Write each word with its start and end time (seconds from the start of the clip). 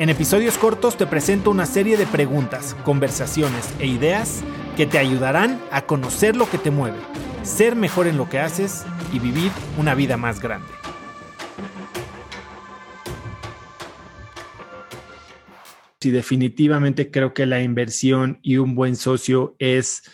En 0.00 0.08
episodios 0.08 0.56
cortos 0.56 0.96
te 0.96 1.06
presento 1.06 1.50
una 1.50 1.66
serie 1.66 1.98
de 1.98 2.06
preguntas, 2.06 2.74
conversaciones 2.84 3.68
e 3.80 3.86
ideas 3.86 4.42
que 4.74 4.86
te 4.86 4.96
ayudarán 4.96 5.60
a 5.70 5.82
conocer 5.82 6.36
lo 6.36 6.48
que 6.48 6.56
te 6.56 6.70
mueve, 6.70 6.96
ser 7.42 7.76
mejor 7.76 8.06
en 8.06 8.16
lo 8.16 8.26
que 8.26 8.38
haces 8.38 8.86
y 9.12 9.18
vivir 9.18 9.52
una 9.76 9.94
vida 9.94 10.16
más 10.16 10.40
grande. 10.40 10.68
Sí, 16.00 16.10
definitivamente 16.10 17.10
creo 17.10 17.34
que 17.34 17.44
la 17.44 17.62
inversión 17.62 18.38
y 18.40 18.56
un 18.56 18.74
buen 18.74 18.96
socio 18.96 19.54
es 19.58 20.04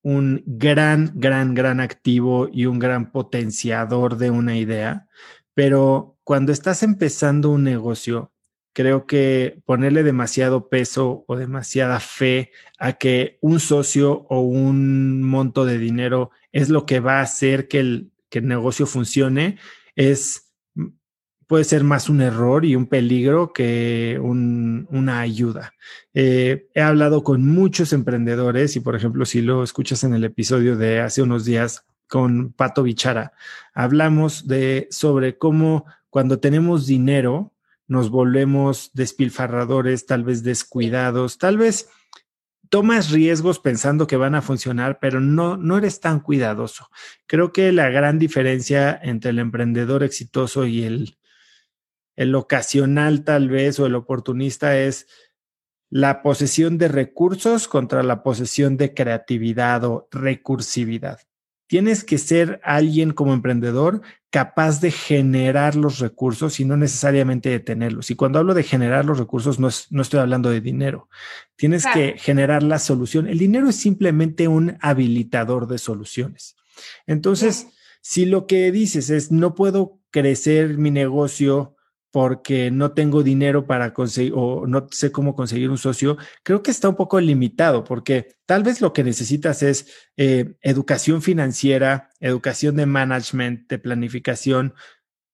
un 0.00 0.42
gran, 0.46 1.12
gran, 1.16 1.52
gran 1.52 1.80
activo 1.80 2.48
y 2.50 2.64
un 2.64 2.78
gran 2.78 3.12
potenciador 3.12 4.16
de 4.16 4.30
una 4.30 4.56
idea. 4.56 5.06
Pero 5.52 6.16
cuando 6.24 6.50
estás 6.50 6.82
empezando 6.82 7.50
un 7.50 7.62
negocio, 7.62 8.30
creo 8.74 9.06
que 9.06 9.62
ponerle 9.64 10.02
demasiado 10.02 10.68
peso 10.68 11.24
o 11.26 11.36
demasiada 11.36 12.00
fe 12.00 12.50
a 12.78 12.94
que 12.94 13.38
un 13.40 13.60
socio 13.60 14.26
o 14.28 14.40
un 14.40 15.22
monto 15.22 15.64
de 15.64 15.78
dinero 15.78 16.30
es 16.52 16.68
lo 16.68 16.84
que 16.84 17.00
va 17.00 17.20
a 17.20 17.22
hacer 17.22 17.68
que 17.68 17.80
el, 17.80 18.10
que 18.28 18.40
el 18.40 18.48
negocio 18.48 18.84
funcione 18.84 19.56
es 19.96 20.44
puede 21.46 21.64
ser 21.64 21.84
más 21.84 22.08
un 22.08 22.20
error 22.20 22.64
y 22.64 22.74
un 22.74 22.86
peligro 22.86 23.52
que 23.52 24.18
una 24.20 25.20
ayuda. 25.20 25.74
Eh, 26.12 26.68
he 26.74 26.80
hablado 26.80 27.22
con 27.22 27.46
muchos 27.46 27.92
emprendedores 27.92 28.76
y, 28.76 28.80
por 28.80 28.96
ejemplo, 28.96 29.24
si 29.24 29.42
lo 29.42 29.62
escuchas 29.62 30.04
en 30.04 30.14
el 30.14 30.24
episodio 30.24 30.76
de 30.76 31.00
hace 31.00 31.22
unos 31.22 31.44
días 31.44 31.84
con 32.08 32.52
Pato 32.52 32.82
Bichara, 32.82 33.32
hablamos 33.72 34.48
de 34.48 34.88
sobre 34.90 35.38
cómo 35.38 35.84
cuando 36.10 36.38
tenemos 36.38 36.86
dinero, 36.86 37.52
nos 37.86 38.10
volvemos 38.10 38.90
despilfarradores, 38.94 40.06
tal 40.06 40.24
vez 40.24 40.42
descuidados, 40.42 41.38
tal 41.38 41.58
vez 41.58 41.88
tomas 42.70 43.10
riesgos 43.10 43.60
pensando 43.60 44.06
que 44.06 44.16
van 44.16 44.34
a 44.34 44.42
funcionar, 44.42 44.98
pero 45.00 45.20
no, 45.20 45.56
no 45.56 45.78
eres 45.78 46.00
tan 46.00 46.20
cuidadoso. 46.20 46.88
Creo 47.26 47.52
que 47.52 47.72
la 47.72 47.88
gran 47.88 48.18
diferencia 48.18 48.98
entre 49.02 49.30
el 49.30 49.38
emprendedor 49.38 50.02
exitoso 50.02 50.66
y 50.66 50.82
el, 50.82 51.18
el 52.16 52.34
ocasional 52.34 53.24
tal 53.24 53.48
vez 53.48 53.78
o 53.78 53.86
el 53.86 53.94
oportunista 53.94 54.78
es 54.78 55.06
la 55.90 56.22
posesión 56.22 56.78
de 56.78 56.88
recursos 56.88 57.68
contra 57.68 58.02
la 58.02 58.22
posesión 58.22 58.76
de 58.76 58.94
creatividad 58.94 59.84
o 59.84 60.08
recursividad. 60.10 61.20
Tienes 61.66 62.04
que 62.04 62.18
ser 62.18 62.60
alguien 62.62 63.12
como 63.12 63.32
emprendedor 63.32 64.02
capaz 64.30 64.80
de 64.80 64.90
generar 64.90 65.76
los 65.76 65.98
recursos 65.98 66.58
y 66.60 66.64
no 66.64 66.76
necesariamente 66.76 67.48
de 67.48 67.60
tenerlos. 67.60 68.10
Y 68.10 68.16
cuando 68.16 68.38
hablo 68.38 68.52
de 68.52 68.64
generar 68.64 69.04
los 69.04 69.18
recursos, 69.18 69.58
no, 69.58 69.68
no 69.90 70.02
estoy 70.02 70.20
hablando 70.20 70.50
de 70.50 70.60
dinero. 70.60 71.08
Tienes 71.56 71.84
que 71.92 72.16
generar 72.18 72.62
la 72.62 72.78
solución. 72.78 73.28
El 73.28 73.38
dinero 73.38 73.68
es 73.68 73.76
simplemente 73.76 74.48
un 74.48 74.76
habilitador 74.80 75.68
de 75.68 75.78
soluciones. 75.78 76.56
Entonces, 77.06 77.68
si 78.00 78.26
lo 78.26 78.46
que 78.46 78.70
dices 78.72 79.08
es, 79.08 79.30
no 79.30 79.54
puedo 79.54 80.00
crecer 80.10 80.78
mi 80.78 80.90
negocio 80.90 81.73
porque 82.14 82.70
no 82.70 82.92
tengo 82.92 83.24
dinero 83.24 83.66
para 83.66 83.92
conseguir 83.92 84.34
o 84.36 84.68
no 84.68 84.86
sé 84.92 85.10
cómo 85.10 85.34
conseguir 85.34 85.68
un 85.68 85.78
socio, 85.78 86.16
creo 86.44 86.62
que 86.62 86.70
está 86.70 86.88
un 86.88 86.94
poco 86.94 87.20
limitado 87.20 87.82
porque 87.82 88.36
tal 88.46 88.62
vez 88.62 88.80
lo 88.80 88.92
que 88.92 89.02
necesitas 89.02 89.64
es 89.64 89.88
eh, 90.16 90.54
educación 90.62 91.22
financiera, 91.22 92.10
educación 92.20 92.76
de 92.76 92.86
management, 92.86 93.68
de 93.68 93.80
planificación, 93.80 94.74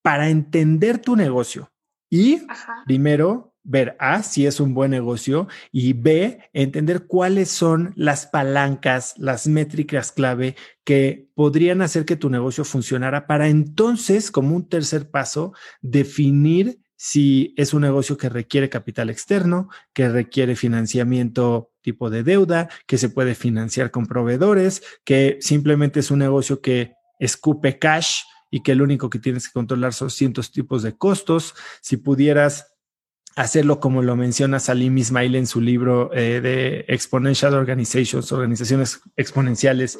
para 0.00 0.30
entender 0.30 0.96
tu 0.96 1.16
negocio. 1.16 1.70
Y 2.10 2.42
primero 2.86 3.54
ver 3.62 3.96
A, 4.00 4.22
si 4.22 4.46
es 4.46 4.58
un 4.58 4.74
buen 4.74 4.90
negocio 4.90 5.46
y 5.70 5.92
B, 5.92 6.40
entender 6.52 7.06
cuáles 7.06 7.50
son 7.50 7.92
las 7.94 8.26
palancas, 8.26 9.14
las 9.16 9.46
métricas 9.46 10.12
clave 10.12 10.56
que 10.84 11.28
podrían 11.34 11.82
hacer 11.82 12.04
que 12.04 12.16
tu 12.16 12.30
negocio 12.30 12.64
funcionara 12.64 13.26
para 13.26 13.48
entonces, 13.48 14.30
como 14.30 14.56
un 14.56 14.68
tercer 14.68 15.10
paso, 15.10 15.52
definir 15.82 16.80
si 16.96 17.54
es 17.56 17.72
un 17.72 17.82
negocio 17.82 18.18
que 18.18 18.28
requiere 18.28 18.68
capital 18.68 19.08
externo, 19.08 19.68
que 19.94 20.08
requiere 20.08 20.56
financiamiento 20.56 21.72
tipo 21.80 22.10
de 22.10 22.22
deuda, 22.22 22.68
que 22.86 22.98
se 22.98 23.08
puede 23.08 23.34
financiar 23.34 23.90
con 23.90 24.06
proveedores, 24.06 24.82
que 25.04 25.38
simplemente 25.40 26.00
es 26.00 26.10
un 26.10 26.18
negocio 26.18 26.60
que 26.60 26.94
escupe 27.18 27.78
cash 27.78 28.20
y 28.50 28.62
que 28.62 28.74
lo 28.74 28.84
único 28.84 29.10
que 29.10 29.18
tienes 29.18 29.48
que 29.48 29.52
controlar 29.52 29.94
son 29.94 30.10
cientos 30.10 30.50
tipos 30.50 30.82
de 30.82 30.96
costos. 30.96 31.54
Si 31.80 31.96
pudieras 31.96 32.74
hacerlo 33.36 33.80
como 33.80 34.02
lo 34.02 34.16
menciona 34.16 34.58
Salim 34.58 34.98
Ismail 34.98 35.34
en 35.36 35.46
su 35.46 35.60
libro 35.60 36.12
eh, 36.12 36.40
de 36.40 36.84
Exponential 36.88 37.54
Organizations, 37.54 38.32
organizaciones 38.32 39.00
exponenciales, 39.16 39.98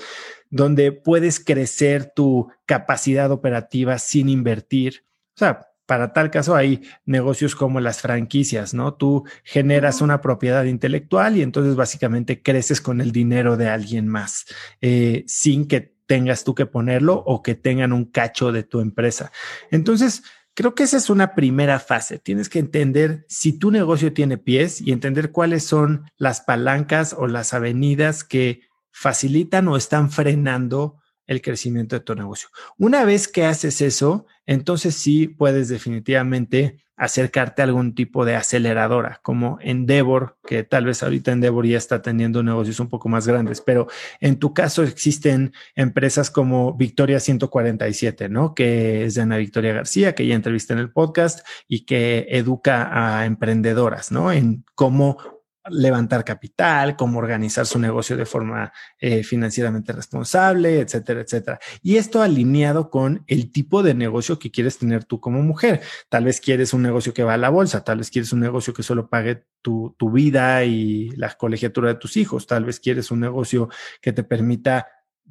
donde 0.50 0.92
puedes 0.92 1.42
crecer 1.42 2.12
tu 2.14 2.48
capacidad 2.66 3.30
operativa 3.30 3.98
sin 3.98 4.28
invertir. 4.28 5.04
O 5.36 5.38
sea, 5.38 5.68
para 5.86 6.12
tal 6.12 6.30
caso 6.30 6.54
hay 6.54 6.82
negocios 7.04 7.56
como 7.56 7.80
las 7.80 8.00
franquicias, 8.00 8.74
¿no? 8.74 8.94
Tú 8.94 9.24
generas 9.42 10.00
una 10.00 10.20
propiedad 10.20 10.64
intelectual 10.64 11.36
y 11.36 11.42
entonces 11.42 11.74
básicamente 11.74 12.42
creces 12.42 12.80
con 12.80 13.00
el 13.00 13.10
dinero 13.10 13.56
de 13.56 13.68
alguien 13.68 14.06
más, 14.06 14.46
eh, 14.80 15.24
sin 15.26 15.66
que 15.66 15.96
tengas 16.10 16.42
tú 16.42 16.56
que 16.56 16.66
ponerlo 16.66 17.22
o 17.24 17.40
que 17.40 17.54
tengan 17.54 17.92
un 17.92 18.04
cacho 18.04 18.50
de 18.50 18.64
tu 18.64 18.80
empresa. 18.80 19.30
Entonces, 19.70 20.24
Creo 20.52 20.74
que 20.74 20.82
esa 20.82 20.96
es 20.96 21.08
una 21.08 21.36
primera 21.36 21.78
fase. 21.78 22.18
Tienes 22.18 22.48
que 22.48 22.58
entender 22.58 23.24
si 23.28 23.56
tu 23.56 23.70
negocio 23.70 24.12
tiene 24.12 24.36
pies 24.36 24.80
y 24.80 24.90
entender 24.90 25.30
cuáles 25.30 25.62
son 25.62 26.10
las 26.18 26.40
palancas 26.40 27.14
o 27.16 27.28
las 27.28 27.54
avenidas 27.54 28.24
que 28.24 28.62
facilitan 28.90 29.68
o 29.68 29.76
están 29.76 30.10
frenando 30.10 30.99
el 31.30 31.40
crecimiento 31.40 31.94
de 31.94 32.00
tu 32.00 32.14
negocio. 32.16 32.48
Una 32.76 33.04
vez 33.04 33.28
que 33.28 33.44
haces 33.44 33.80
eso, 33.80 34.26
entonces 34.46 34.96
sí 34.96 35.28
puedes 35.28 35.68
definitivamente 35.68 36.82
acercarte 36.96 37.62
a 37.62 37.66
algún 37.66 37.94
tipo 37.94 38.24
de 38.24 38.34
aceleradora, 38.34 39.20
como 39.22 39.58
Endeavor, 39.62 40.36
que 40.44 40.64
tal 40.64 40.86
vez 40.86 41.02
ahorita 41.04 41.30
Endeavor 41.30 41.66
ya 41.66 41.78
está 41.78 42.02
teniendo 42.02 42.42
negocios 42.42 42.80
un 42.80 42.88
poco 42.88 43.08
más 43.08 43.28
grandes, 43.28 43.60
pero 43.60 43.86
en 44.20 44.40
tu 44.40 44.52
caso 44.52 44.82
existen 44.82 45.52
empresas 45.76 46.30
como 46.30 46.74
Victoria 46.74 47.20
147, 47.20 48.28
¿no? 48.28 48.52
Que 48.52 49.04
es 49.04 49.14
de 49.14 49.22
Ana 49.22 49.36
Victoria 49.36 49.72
García, 49.72 50.16
que 50.16 50.26
ya 50.26 50.34
entrevisté 50.34 50.72
en 50.72 50.80
el 50.80 50.90
podcast 50.90 51.46
y 51.68 51.86
que 51.86 52.26
educa 52.28 52.90
a 52.92 53.24
emprendedoras, 53.24 54.10
¿no? 54.10 54.32
En 54.32 54.64
cómo 54.74 55.39
levantar 55.68 56.24
capital, 56.24 56.96
cómo 56.96 57.18
organizar 57.18 57.66
su 57.66 57.78
negocio 57.78 58.16
de 58.16 58.24
forma 58.24 58.72
eh, 58.98 59.22
financieramente 59.22 59.92
responsable, 59.92 60.80
etcétera, 60.80 61.20
etcétera. 61.20 61.58
Y 61.82 61.96
esto 61.96 62.22
alineado 62.22 62.90
con 62.90 63.24
el 63.26 63.52
tipo 63.52 63.82
de 63.82 63.94
negocio 63.94 64.38
que 64.38 64.50
quieres 64.50 64.78
tener 64.78 65.04
tú 65.04 65.20
como 65.20 65.42
mujer. 65.42 65.82
Tal 66.08 66.24
vez 66.24 66.40
quieres 66.40 66.72
un 66.72 66.82
negocio 66.82 67.12
que 67.12 67.24
va 67.24 67.34
a 67.34 67.38
la 67.38 67.50
bolsa, 67.50 67.84
tal 67.84 67.98
vez 67.98 68.10
quieres 68.10 68.32
un 68.32 68.40
negocio 68.40 68.72
que 68.72 68.82
solo 68.82 69.08
pague 69.10 69.44
tu, 69.62 69.94
tu 69.98 70.10
vida 70.10 70.64
y 70.64 71.10
la 71.10 71.30
colegiatura 71.34 71.88
de 71.88 71.96
tus 71.96 72.16
hijos, 72.16 72.46
tal 72.46 72.64
vez 72.64 72.80
quieres 72.80 73.10
un 73.10 73.20
negocio 73.20 73.68
que 74.00 74.12
te 74.12 74.24
permita 74.24 74.86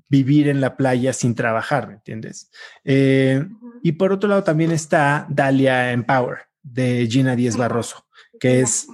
vivir 0.09 0.47
en 0.47 0.59
la 0.59 0.75
playa 0.75 1.13
sin 1.13 1.35
trabajar, 1.35 1.87
¿me 1.87 1.93
entiendes? 1.93 2.51
Eh, 2.83 3.47
y 3.83 3.93
por 3.93 4.11
otro 4.11 4.27
lado 4.27 4.43
también 4.43 4.71
está 4.71 5.27
Dalia 5.29 5.91
Empower 5.91 6.39
de 6.63 7.07
Gina 7.09 7.35
Díez 7.35 7.55
Barroso, 7.55 8.07
que 8.39 8.61
es 8.61 8.87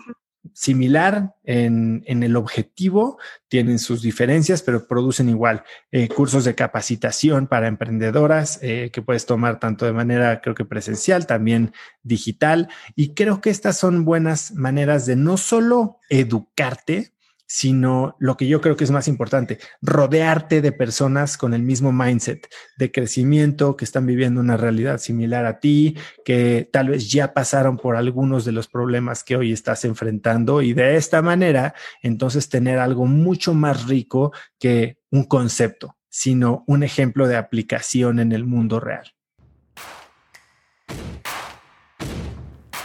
similar 0.54 1.36
en, 1.44 2.04
el 2.08 2.36
objetivo, 2.36 3.18
tienen 3.48 3.80
sus 3.80 4.02
diferencias, 4.02 4.62
pero 4.62 4.88
producen 4.88 5.30
igual 5.30 5.64
eh, 5.92 6.08
cursos 6.08 6.46
de 6.46 6.56
capacitación 6.56 7.48
para 7.48 7.68
emprendedoras 7.68 8.60
eh, 8.62 8.90
que 8.94 9.02
puedes 9.02 9.26
tomar 9.26 9.60
tanto 9.60 9.86
de 9.86 9.94
manera, 9.94 10.42
creo 10.42 10.56
que 10.56 10.66
presencial, 10.66 11.28
también 11.28 11.74
digital. 12.04 12.70
Y 12.96 13.14
creo 13.14 13.42
que 13.42 13.50
estas 13.50 13.78
son 13.78 14.06
buenas 14.06 14.54
maneras 14.54 15.06
de 15.06 15.16
no 15.16 15.38
solo 15.38 16.00
educarte, 16.10 17.15
sino 17.48 18.16
lo 18.20 18.38
que 18.38 18.48
yo 18.48 18.62
creo 18.62 18.76
que 18.76 18.84
es 18.84 18.92
más 18.92 19.08
importante, 19.08 19.60
rodearte 19.82 20.62
de 20.62 20.72
personas 20.72 21.38
con 21.38 21.54
el 21.54 21.62
mismo 21.62 21.92
mindset 21.92 22.48
de 22.78 22.92
crecimiento, 22.92 23.76
que 23.78 23.86
están 23.86 24.06
viviendo 24.06 24.42
una 24.42 24.58
realidad 24.58 24.98
similar 24.98 25.46
a 25.46 25.60
ti, 25.60 25.98
que 26.24 26.70
tal 26.72 26.90
vez 26.90 27.10
ya 27.10 27.34
pasaron 27.34 27.78
por 27.78 27.96
algunos 27.96 28.46
de 28.46 28.52
los 28.52 28.68
problemas 28.68 29.24
que 29.24 29.36
hoy 29.36 29.52
estás 29.52 29.86
enfrentando 29.86 30.62
y 30.62 30.74
de 30.74 30.96
esta 30.96 31.22
manera, 31.22 31.74
entonces 32.02 32.50
tener 32.50 32.80
algo 32.80 33.06
mucho 33.06 33.54
más 33.54 33.88
rico 33.88 34.34
que 34.60 35.00
un 35.12 35.26
concepto, 35.26 35.98
sino 36.10 36.64
un 36.68 36.84
ejemplo 36.84 37.28
de 37.28 37.38
aplicación 37.38 38.20
en 38.20 38.32
el 38.32 38.46
mundo 38.46 38.80
real. 38.80 39.15